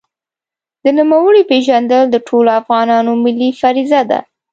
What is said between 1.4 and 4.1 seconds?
پېژندل د ټولو افغانانو ملي فریضه